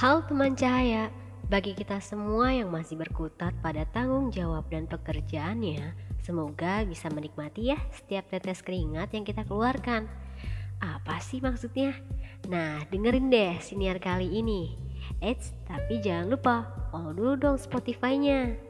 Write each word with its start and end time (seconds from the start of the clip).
Hal 0.00 0.24
teman 0.24 0.56
cahaya, 0.56 1.12
bagi 1.52 1.76
kita 1.76 2.00
semua 2.00 2.48
yang 2.56 2.72
masih 2.72 2.96
berkutat 2.96 3.52
pada 3.60 3.84
tanggung 3.84 4.32
jawab 4.32 4.64
dan 4.72 4.88
pekerjaannya, 4.88 5.92
semoga 6.24 6.88
bisa 6.88 7.12
menikmati 7.12 7.68
ya 7.68 7.76
setiap 7.92 8.32
tetes 8.32 8.64
keringat 8.64 9.12
yang 9.12 9.28
kita 9.28 9.44
keluarkan. 9.44 10.08
Apa 10.80 11.20
sih 11.20 11.44
maksudnya? 11.44 11.92
Nah, 12.48 12.80
dengerin 12.88 13.28
deh 13.28 13.60
siniar 13.60 14.00
kali 14.00 14.40
ini. 14.40 14.72
Eits, 15.20 15.52
tapi 15.68 16.00
jangan 16.00 16.32
lupa 16.32 16.88
follow 16.88 17.12
dulu 17.12 17.32
dong 17.36 17.56
Spotify-nya. 17.60 18.69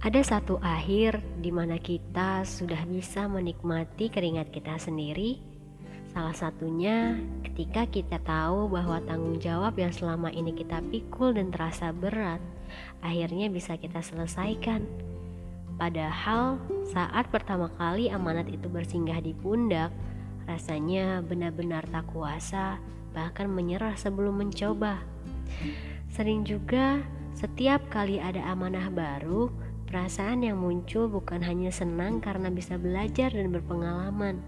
Ada 0.00 0.24
satu 0.24 0.56
akhir 0.64 1.20
di 1.44 1.52
mana 1.52 1.76
kita 1.76 2.40
sudah 2.48 2.88
bisa 2.88 3.28
menikmati 3.28 4.08
keringat 4.08 4.48
kita 4.48 4.80
sendiri. 4.80 5.36
Salah 6.16 6.32
satunya 6.32 7.20
ketika 7.44 7.84
kita 7.84 8.16
tahu 8.24 8.72
bahwa 8.72 8.96
tanggung 9.04 9.36
jawab 9.36 9.76
yang 9.76 9.92
selama 9.92 10.32
ini 10.32 10.56
kita 10.56 10.80
pikul 10.88 11.36
dan 11.36 11.52
terasa 11.52 11.92
berat, 11.92 12.40
akhirnya 13.04 13.52
bisa 13.52 13.76
kita 13.76 14.00
selesaikan. 14.00 14.88
Padahal 15.76 16.56
saat 16.96 17.28
pertama 17.28 17.68
kali 17.76 18.08
amanat 18.08 18.48
itu 18.48 18.72
bersinggah 18.72 19.20
di 19.20 19.36
pundak, 19.36 19.92
rasanya 20.48 21.20
benar-benar 21.20 21.84
tak 21.92 22.08
kuasa, 22.08 22.80
bahkan 23.12 23.52
menyerah 23.52 24.00
sebelum 24.00 24.48
mencoba. 24.48 25.04
Sering 26.08 26.48
juga 26.48 27.04
setiap 27.36 27.84
kali 27.92 28.16
ada 28.16 28.48
amanah 28.48 28.88
baru, 28.88 29.52
Perasaan 29.90 30.46
yang 30.46 30.62
muncul 30.62 31.10
bukan 31.10 31.42
hanya 31.42 31.74
senang 31.74 32.22
karena 32.22 32.46
bisa 32.46 32.78
belajar 32.78 33.34
dan 33.34 33.50
berpengalaman, 33.50 34.38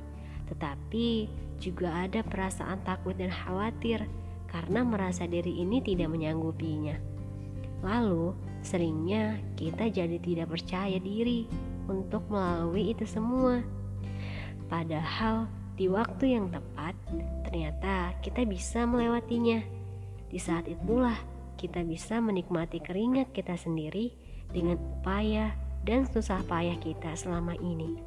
tetapi 0.47 1.27
juga 1.59 2.07
ada 2.07 2.23
perasaan 2.23 2.79
takut 2.87 3.19
dan 3.19 3.35
khawatir 3.35 4.07
karena 4.47 4.87
merasa 4.87 5.27
diri 5.27 5.59
ini 5.59 5.83
tidak 5.83 6.15
menyanggupinya. 6.15 6.95
Lalu, 7.83 8.39
seringnya 8.63 9.43
kita 9.59 9.91
jadi 9.91 10.23
tidak 10.23 10.55
percaya 10.55 11.03
diri 11.03 11.51
untuk 11.91 12.23
melalui 12.31 12.95
itu 12.95 13.03
semua. 13.03 13.67
Padahal, 14.71 15.51
di 15.75 15.91
waktu 15.91 16.39
yang 16.39 16.55
tepat, 16.55 16.95
ternyata 17.43 18.15
kita 18.23 18.47
bisa 18.47 18.87
melewatinya. 18.87 19.59
Di 20.31 20.39
saat 20.39 20.71
itulah 20.71 21.19
kita 21.57 21.85
bisa 21.87 22.19
menikmati 22.19 22.79
keringat 22.83 23.31
kita 23.33 23.57
sendiri 23.57 24.13
dengan 24.53 24.77
upaya 24.79 25.57
dan 25.83 26.07
susah 26.07 26.43
payah 26.47 26.79
kita 26.79 27.15
selama 27.19 27.59
ini. 27.59 27.99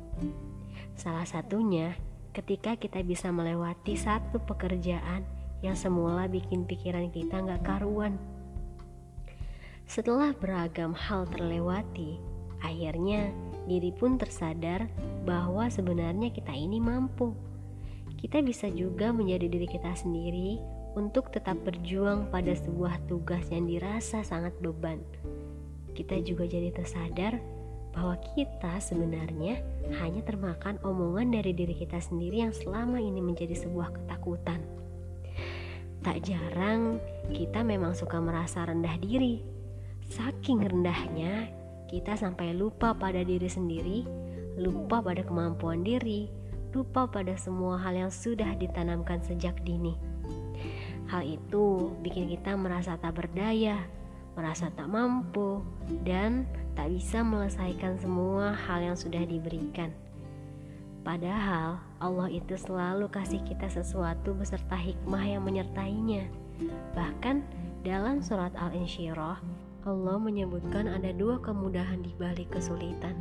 Salah 0.96 1.28
satunya 1.28 1.96
ketika 2.32 2.76
kita 2.76 3.04
bisa 3.04 3.32
melewati 3.32 3.96
satu 3.96 4.40
pekerjaan 4.44 5.24
yang 5.64 5.76
semula 5.76 6.28
bikin 6.28 6.68
pikiran 6.68 7.12
kita 7.12 7.40
nggak 7.40 7.64
karuan. 7.64 8.20
Setelah 9.86 10.34
beragam 10.34 10.98
hal 10.98 11.30
terlewati, 11.30 12.18
akhirnya 12.60 13.30
diri 13.70 13.94
pun 13.94 14.18
tersadar 14.18 14.90
bahwa 15.24 15.70
sebenarnya 15.70 16.34
kita 16.34 16.54
ini 16.54 16.82
mampu. 16.82 17.34
Kita 18.16 18.42
bisa 18.42 18.72
juga 18.72 19.12
menjadi 19.12 19.48
diri 19.48 19.68
kita 19.70 19.92
sendiri 19.94 20.60
untuk 20.96 21.30
tetap 21.30 21.60
berjuang 21.62 22.32
pada 22.32 22.56
sebuah 22.56 23.04
tugas 23.12 23.44
yang 23.52 23.68
dirasa 23.68 24.24
sangat 24.24 24.56
beban 24.64 25.04
kita 25.96 26.20
juga 26.22 26.44
jadi 26.44 26.76
tersadar 26.76 27.40
bahwa 27.96 28.20
kita 28.36 28.76
sebenarnya 28.84 29.64
hanya 30.04 30.20
termakan 30.28 30.76
omongan 30.84 31.32
dari 31.40 31.56
diri 31.56 31.72
kita 31.72 32.04
sendiri 32.04 32.44
yang 32.44 32.52
selama 32.52 33.00
ini 33.00 33.24
menjadi 33.24 33.56
sebuah 33.56 33.96
ketakutan. 33.96 34.60
Tak 36.04 36.22
jarang 36.28 37.00
kita 37.32 37.64
memang 37.64 37.96
suka 37.96 38.20
merasa 38.20 38.68
rendah 38.68 39.00
diri. 39.00 39.42
Saking 40.12 40.62
rendahnya, 40.62 41.50
kita 41.90 42.14
sampai 42.20 42.54
lupa 42.54 42.94
pada 42.94 43.26
diri 43.26 43.48
sendiri, 43.50 44.06
lupa 44.60 45.02
pada 45.02 45.26
kemampuan 45.26 45.82
diri, 45.82 46.30
lupa 46.76 47.08
pada 47.08 47.32
semua 47.40 47.80
hal 47.80 47.96
yang 47.96 48.12
sudah 48.12 48.52
ditanamkan 48.60 49.24
sejak 49.24 49.56
dini. 49.64 49.96
Hal 51.08 51.24
itu 51.24 51.96
bikin 52.04 52.28
kita 52.28 52.60
merasa 52.60 53.00
tak 53.00 53.16
berdaya, 53.16 53.80
merasa 54.36 54.68
tak 54.76 54.92
mampu, 54.92 55.64
dan 56.04 56.44
tak 56.76 56.92
bisa 56.92 57.24
melesaikan 57.24 57.96
semua 57.96 58.52
hal 58.52 58.84
yang 58.84 58.98
sudah 59.00 59.24
diberikan. 59.24 59.96
Padahal 61.08 61.80
Allah 62.04 62.28
itu 62.28 62.58
selalu 62.60 63.08
kasih 63.08 63.40
kita 63.48 63.72
sesuatu 63.72 64.36
beserta 64.36 64.76
hikmah 64.76 65.24
yang 65.24 65.46
menyertainya. 65.48 66.28
Bahkan 66.98 67.46
dalam 67.86 68.20
surat 68.20 68.52
Al-Insyirah, 68.58 69.38
Allah 69.86 70.18
menyebutkan 70.18 70.90
ada 70.90 71.14
dua 71.14 71.38
kemudahan 71.38 72.02
di 72.02 72.10
balik 72.18 72.50
kesulitan. 72.58 73.14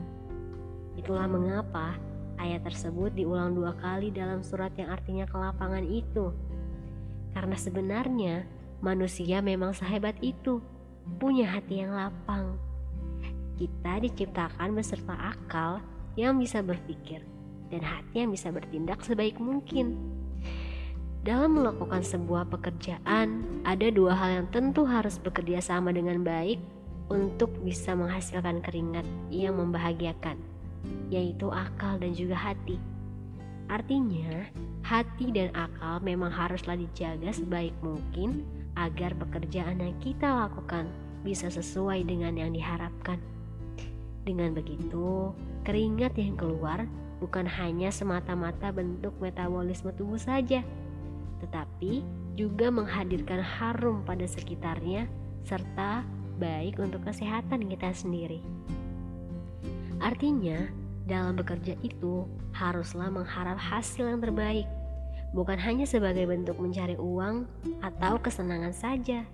Itulah 0.97 1.28
mengapa 1.28 1.93
ayat 2.38 2.66
tersebut 2.66 3.14
diulang 3.14 3.54
dua 3.54 3.74
kali 3.78 4.10
dalam 4.10 4.40
surat 4.40 4.70
yang 4.74 4.90
artinya 4.90 5.26
kelapangan 5.28 5.84
itu. 5.86 6.34
Karena 7.34 7.56
sebenarnya 7.58 8.34
manusia 8.80 9.42
memang 9.42 9.74
sehebat 9.74 10.18
itu 10.22 10.62
punya 11.18 11.50
hati 11.50 11.82
yang 11.84 11.94
lapang. 11.94 12.56
Kita 13.54 14.02
diciptakan 14.02 14.74
beserta 14.74 15.14
akal 15.34 15.82
yang 16.14 16.38
bisa 16.38 16.62
berpikir 16.62 17.22
dan 17.70 17.82
hati 17.82 18.22
yang 18.22 18.30
bisa 18.30 18.50
bertindak 18.54 19.02
sebaik 19.02 19.38
mungkin. 19.38 19.98
Dalam 21.24 21.56
melakukan 21.56 22.04
sebuah 22.04 22.52
pekerjaan, 22.52 23.42
ada 23.64 23.88
dua 23.88 24.12
hal 24.12 24.44
yang 24.44 24.46
tentu 24.52 24.84
harus 24.84 25.16
bekerja 25.16 25.64
sama 25.64 25.88
dengan 25.88 26.20
baik 26.20 26.60
untuk 27.08 27.48
bisa 27.64 27.96
menghasilkan 27.96 28.60
keringat 28.60 29.08
yang 29.32 29.56
membahagiakan, 29.56 30.36
yaitu 31.08 31.50
akal 31.50 31.96
dan 32.00 32.12
juga 32.12 32.34
hati. 32.34 32.80
Artinya, 33.68 34.44
hati 34.84 35.32
dan 35.32 35.48
akal 35.56 36.00
memang 36.04 36.28
haruslah 36.28 36.76
dijaga 36.76 37.32
sebaik 37.32 37.72
mungkin 37.80 38.44
agar 38.76 39.16
pekerjaan 39.16 39.80
yang 39.80 39.96
kita 40.02 40.26
lakukan 40.26 40.90
bisa 41.24 41.48
sesuai 41.48 42.04
dengan 42.04 42.36
yang 42.36 42.52
diharapkan. 42.52 43.16
Dengan 44.24 44.52
begitu, 44.52 45.32
keringat 45.64 46.16
yang 46.20 46.36
keluar 46.36 46.84
bukan 47.20 47.48
hanya 47.48 47.88
semata-mata 47.88 48.68
bentuk 48.72 49.16
metabolisme 49.20 49.92
tubuh 49.96 50.20
saja, 50.20 50.60
tetapi 51.40 52.04
juga 52.36 52.68
menghadirkan 52.68 53.40
harum 53.40 54.04
pada 54.04 54.28
sekitarnya 54.28 55.08
serta 55.44 56.04
baik 56.36 56.80
untuk 56.82 57.04
kesehatan 57.06 57.68
kita 57.70 57.94
sendiri. 57.94 58.42
Artinya, 60.04 60.69
dalam 61.09 61.41
bekerja 61.41 61.81
itu 61.81 62.28
haruslah 62.53 63.09
mengharap 63.09 63.56
hasil 63.56 64.04
yang 64.04 64.20
terbaik 64.20 64.69
bukan 65.34 65.59
hanya 65.59 65.84
sebagai 65.84 66.25
bentuk 66.31 66.54
mencari 66.62 66.94
uang 66.94 67.44
atau 67.82 68.22
kesenangan 68.22 68.70
saja, 68.70 69.26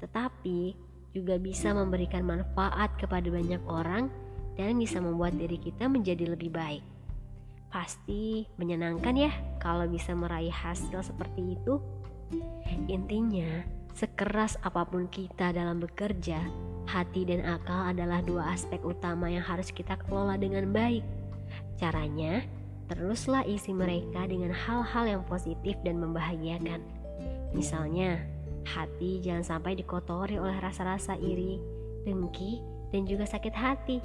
tetapi 0.00 0.74
juga 1.12 1.36
bisa 1.36 1.76
memberikan 1.76 2.24
manfaat 2.24 2.88
kepada 2.96 3.28
banyak 3.28 3.60
orang 3.68 4.08
dan 4.56 4.80
bisa 4.80 4.96
membuat 4.98 5.36
diri 5.36 5.60
kita 5.60 5.86
menjadi 5.86 6.32
lebih 6.32 6.48
baik. 6.48 6.80
Pasti 7.68 8.48
menyenangkan 8.56 9.14
ya 9.14 9.30
kalau 9.60 9.86
bisa 9.86 10.16
meraih 10.16 10.50
hasil 10.50 11.04
seperti 11.04 11.54
itu. 11.54 11.78
Intinya, 12.88 13.62
sekeras 13.94 14.56
apa 14.64 14.86
pun 14.88 15.06
kita 15.06 15.52
dalam 15.52 15.82
bekerja, 15.82 16.40
hati 16.90 17.22
dan 17.22 17.46
akal 17.46 17.94
adalah 17.94 18.18
dua 18.26 18.50
aspek 18.50 18.82
utama 18.82 19.30
yang 19.30 19.46
harus 19.46 19.70
kita 19.70 19.94
kelola 20.02 20.34
dengan 20.34 20.74
baik. 20.74 21.06
Caranya, 21.78 22.42
teruslah 22.90 23.46
isi 23.46 23.70
mereka 23.70 24.26
dengan 24.26 24.50
hal-hal 24.50 25.06
yang 25.06 25.22
positif 25.22 25.78
dan 25.86 26.02
membahagiakan. 26.02 26.82
Misalnya, 27.54 28.18
hati 28.66 29.22
jangan 29.22 29.46
sampai 29.46 29.78
dikotori 29.78 30.42
oleh 30.42 30.58
rasa-rasa 30.58 31.14
iri, 31.14 31.62
dengki, 32.02 32.58
dan 32.90 33.06
juga 33.06 33.22
sakit 33.30 33.54
hati. 33.54 34.02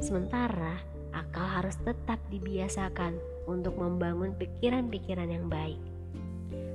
Sementara, 0.00 0.80
akal 1.12 1.44
harus 1.44 1.76
tetap 1.84 2.16
dibiasakan 2.32 3.20
untuk 3.44 3.76
membangun 3.76 4.32
pikiran-pikiran 4.40 5.28
yang 5.28 5.46
baik. 5.52 5.78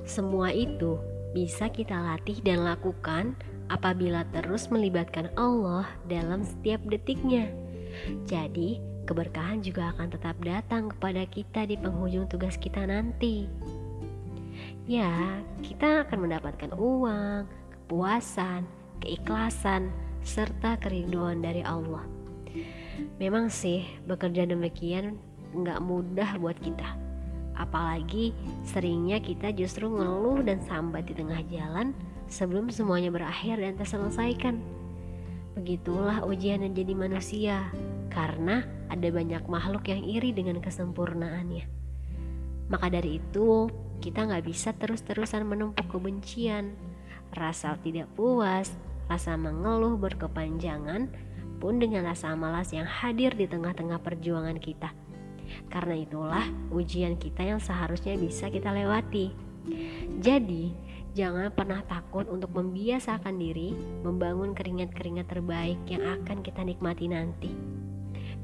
Semua 0.06 0.54
itu 0.54 1.02
bisa 1.34 1.68
kita 1.68 1.98
latih 1.98 2.40
dan 2.46 2.64
lakukan 2.64 3.36
apabila 3.68 4.24
terus 4.32 4.72
melibatkan 4.72 5.32
Allah 5.36 5.88
dalam 6.08 6.44
setiap 6.44 6.80
detiknya. 6.88 7.52
Jadi, 8.28 8.80
keberkahan 9.08 9.64
juga 9.64 9.96
akan 9.96 10.08
tetap 10.12 10.36
datang 10.44 10.92
kepada 10.92 11.24
kita 11.28 11.64
di 11.68 11.80
penghujung 11.80 12.28
tugas 12.28 12.60
kita 12.60 12.84
nanti. 12.84 13.48
ya 14.88 15.44
kita 15.68 16.08
akan 16.08 16.28
mendapatkan 16.28 16.72
uang, 16.80 17.44
kepuasan, 17.76 18.64
keikhlasan, 19.04 19.92
serta 20.24 20.80
kerinduan 20.80 21.44
dari 21.44 21.60
Allah. 21.64 22.04
Memang 23.20 23.52
sih 23.52 23.84
bekerja 24.08 24.48
demikian 24.48 25.20
nggak 25.56 25.80
mudah 25.84 26.40
buat 26.40 26.60
kita. 26.60 26.96
Apalagi 27.58 28.32
seringnya 28.68 29.18
kita 29.20 29.50
justru 29.56 29.90
ngeluh 29.90 30.46
dan 30.46 30.62
sambat 30.62 31.10
di 31.10 31.14
tengah 31.18 31.42
jalan 31.50 31.92
sebelum 32.28 32.70
semuanya 32.72 33.12
berakhir 33.12 33.60
dan 33.60 33.76
terselesaikan. 33.76 34.60
Begitulah 35.58 36.22
ujian 36.24 36.62
yang 36.62 36.78
jadi 36.78 36.94
manusia, 36.94 37.74
karena 38.14 38.62
ada 38.94 39.08
banyak 39.10 39.42
makhluk 39.50 39.90
yang 39.90 40.06
iri 40.06 40.30
dengan 40.32 40.62
kesempurnaannya. 40.62 41.66
Maka 42.70 42.88
dari 42.94 43.18
itu, 43.18 43.72
kita 44.04 44.30
nggak 44.30 44.46
bisa 44.46 44.76
terus-terusan 44.78 45.48
menumpuk 45.48 45.88
kebencian, 45.90 46.78
rasa 47.34 47.74
tidak 47.82 48.06
puas, 48.14 48.76
rasa 49.10 49.34
mengeluh 49.40 49.98
berkepanjangan, 49.98 51.10
pun 51.58 51.82
dengan 51.82 52.06
rasa 52.06 52.38
malas 52.38 52.70
yang 52.70 52.86
hadir 52.86 53.34
di 53.34 53.50
tengah-tengah 53.50 53.98
perjuangan 53.98 54.62
kita. 54.62 54.94
Karena 55.72 55.96
itulah 55.98 56.46
ujian 56.70 57.18
kita 57.18 57.42
yang 57.42 57.58
seharusnya 57.58 58.14
bisa 58.20 58.52
kita 58.54 58.70
lewati. 58.70 59.34
Jadi, 60.22 60.76
jangan 61.18 61.50
pernah 61.50 61.82
takut 61.90 62.30
untuk 62.30 62.54
membiasakan 62.54 63.42
diri 63.42 63.74
membangun 64.06 64.54
keringat-keringat 64.54 65.26
terbaik 65.26 65.82
yang 65.90 66.06
akan 66.06 66.46
kita 66.46 66.62
nikmati 66.62 67.10
nanti. 67.10 67.50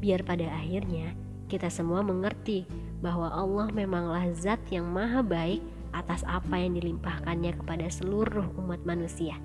Biar 0.01 0.25
pada 0.25 0.49
akhirnya 0.49 1.13
kita 1.45 1.69
semua 1.69 2.01
mengerti 2.01 2.65
bahwa 2.97 3.29
Allah 3.29 3.69
memanglah 3.69 4.25
zat 4.33 4.57
yang 4.73 4.89
maha 4.89 5.21
baik 5.21 5.61
atas 5.93 6.25
apa 6.25 6.57
yang 6.57 6.73
dilimpahkannya 6.73 7.53
kepada 7.61 7.85
seluruh 7.93 8.49
umat 8.57 8.81
manusia. 8.81 9.37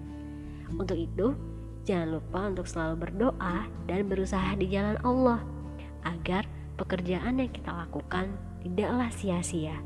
Untuk 0.72 0.96
itu, 0.96 1.36
jangan 1.84 2.16
lupa 2.16 2.48
untuk 2.48 2.64
selalu 2.64 2.96
berdoa 2.96 3.68
dan 3.84 4.08
berusaha 4.08 4.56
di 4.56 4.72
jalan 4.72 4.96
Allah 5.04 5.44
agar 6.08 6.48
pekerjaan 6.80 7.44
yang 7.44 7.52
kita 7.52 7.76
lakukan 7.76 8.32
tidaklah 8.64 9.12
sia-sia 9.12 9.76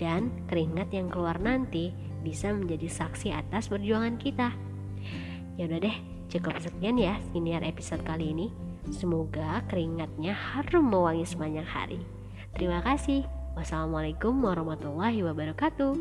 dan 0.00 0.32
keringat 0.48 0.88
yang 0.94 1.12
keluar 1.12 1.36
nanti 1.36 1.92
bisa 2.28 2.52
menjadi 2.52 2.84
saksi 2.84 3.32
atas 3.32 3.72
perjuangan 3.72 4.20
kita. 4.20 4.52
Ya 5.56 5.64
udah 5.64 5.80
deh, 5.80 5.96
cukup 6.28 6.60
sekian 6.60 7.00
ya 7.00 7.16
siniar 7.32 7.64
episode 7.64 8.04
kali 8.04 8.36
ini. 8.36 8.52
Semoga 8.92 9.64
keringatnya 9.72 10.36
harum 10.36 10.92
mewangi 10.92 11.24
sepanjang 11.24 11.66
hari. 11.66 12.00
Terima 12.52 12.84
kasih. 12.84 13.24
Wassalamualaikum 13.56 14.38
warahmatullahi 14.38 15.24
wabarakatuh. 15.24 15.96